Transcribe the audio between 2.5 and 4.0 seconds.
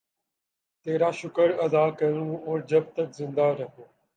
جب تک زندہ رہوں